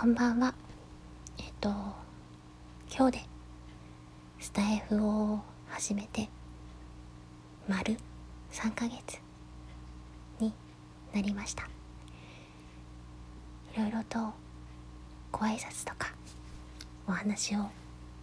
[0.00, 0.54] こんばんは。
[1.36, 1.68] えっと、
[2.90, 3.24] 今日で
[4.38, 6.26] スタイフを始めて
[7.68, 7.98] 丸
[8.50, 9.18] 3ヶ月
[10.38, 10.54] に
[11.12, 11.68] なりました。
[13.74, 14.32] いろいろと
[15.30, 16.14] ご挨拶とか
[17.06, 17.68] お話を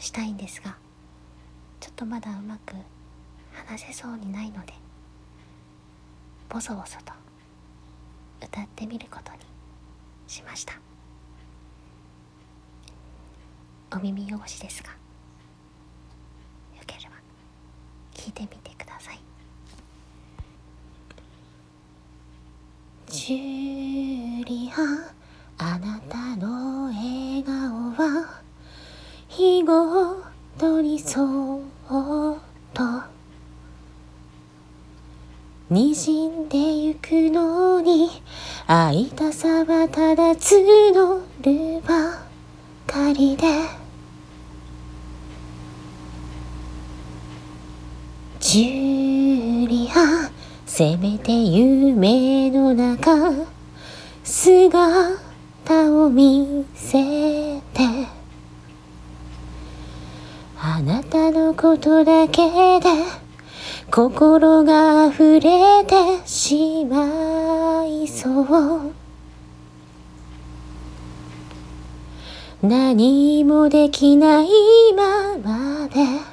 [0.00, 0.76] したいんですが、
[1.78, 2.74] ちょっとまだうまく
[3.52, 4.72] 話せそうにないので、
[6.48, 7.12] ボソボソと
[8.44, 9.38] 歌ってみることに
[10.26, 10.89] しました
[13.92, 14.96] お耳汚しですがよ
[16.86, 17.16] ければ
[18.14, 19.20] 聞いてみてください。
[23.08, 24.76] ジュリア
[25.58, 28.42] あなたの笑顔は
[29.28, 30.22] 日ご
[30.58, 31.60] とにそっ
[32.72, 32.82] と。
[35.70, 38.10] 滲んでゆくのに
[38.66, 42.22] 会いたさはただ募るば
[42.86, 43.59] かりで。
[50.80, 53.12] せめて夢の中
[54.24, 55.18] 姿
[55.92, 57.82] を見せて。
[60.58, 62.86] あなたのことだけで
[63.90, 68.92] 心が溢れてしまいそう。
[72.62, 74.48] 何もできない
[74.96, 76.29] ままで。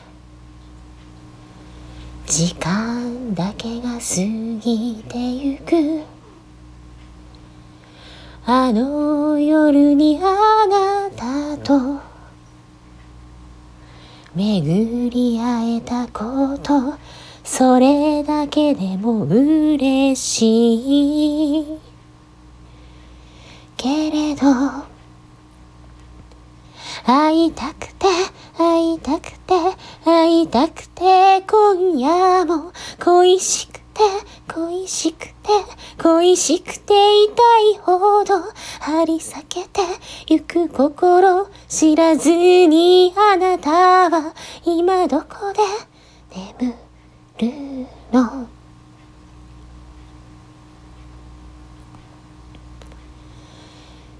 [2.28, 4.00] 時間だけが過
[4.60, 6.04] ぎてゆく。
[8.46, 12.02] あの夜にあなたと
[14.36, 16.96] 巡り会えたこと
[17.46, 21.80] それだけでも嬉しい。
[23.78, 24.42] けれど
[27.06, 28.08] 会いたくて
[28.58, 29.54] 会いたくて
[30.04, 34.02] 会いたくて今夜も恋しくて
[34.52, 35.34] 恋しくて
[36.02, 37.34] 恋しくて痛
[37.72, 38.42] いほど
[38.80, 39.82] 張り裂けて
[40.28, 44.34] ゆく心知らずにあなたは
[44.66, 45.62] 今どこで
[46.36, 46.74] 眠
[47.40, 48.48] るの？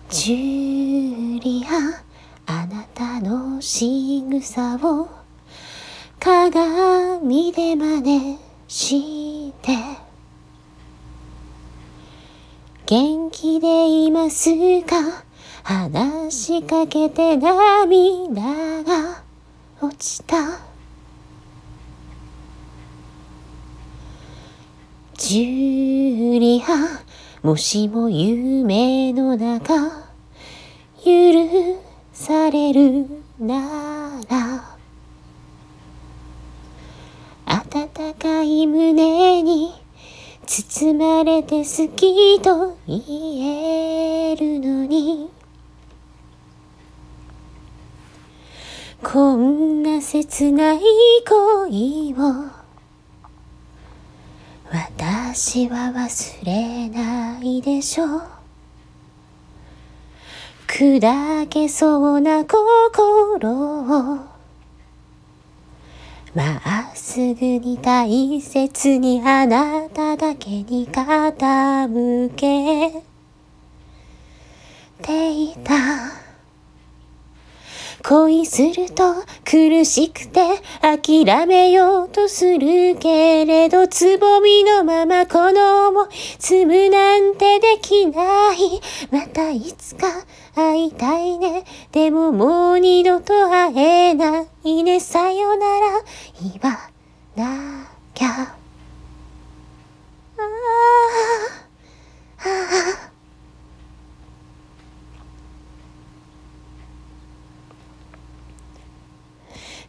[0.10, 2.07] ジュリア
[3.58, 5.10] の仕草を
[6.20, 8.38] 鏡で真似
[8.68, 9.76] して
[12.86, 14.52] 元気でいます
[14.84, 15.24] か？
[15.64, 19.24] 話しかけて涙が
[19.82, 20.38] 落ちた。
[25.16, 27.02] ジュリア
[27.46, 29.74] もしも夢の中
[31.04, 31.82] 許
[32.14, 33.08] される
[33.40, 34.78] なら
[37.46, 39.76] 温かい胸に
[40.48, 45.30] 包まれて好きと言えるのに
[49.04, 50.80] こんな切ない
[51.28, 52.50] 恋を
[54.72, 58.37] 私は忘れないでしょう。
[60.68, 63.50] 砕けそうな心。
[63.50, 64.38] を
[66.36, 66.58] ま
[66.94, 73.02] っすぐに大切にあなただけに傾け
[75.02, 76.27] ていた。
[78.10, 80.40] 恋すると苦しくて
[80.82, 86.08] 諦めようとするけれどつぼみのままこの思い
[86.40, 88.80] 積むなんてできない。
[89.12, 90.08] またいつか
[90.56, 91.66] 会いたいね。
[91.92, 95.02] でももう二度と会えないね。
[95.02, 95.88] さよなら。
[96.56, 96.80] 今
[97.36, 98.56] なきゃああ
[102.38, 102.48] あ
[103.04, 103.08] あ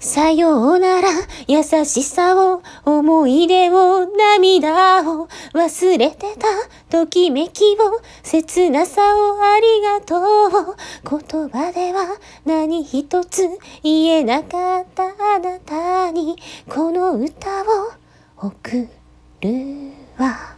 [0.01, 1.09] さようなら、
[1.49, 6.47] 優しさを、思い出を、涙を、忘れてた、
[6.89, 10.17] ときめきを、切なさをありがと
[10.73, 11.21] う。
[11.21, 13.49] 言葉では何一つ
[13.83, 16.37] 言えなかったあなたに、
[16.69, 17.93] この歌を
[18.37, 18.89] 送
[19.41, 20.58] るわ。